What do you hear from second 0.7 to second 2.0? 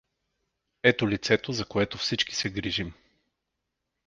Ето лицето, за което